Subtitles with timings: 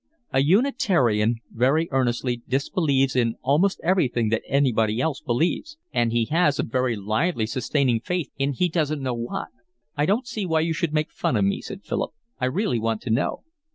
[0.33, 6.57] "A Unitarian very earnestly disbelieves in almost everything that anybody else believes, and he has
[6.57, 9.49] a very lively sustaining faith in he doesn't quite know what."
[9.95, 12.13] "I don't see why you should make fun of me," said Philip.
[12.39, 13.43] "I really want to know."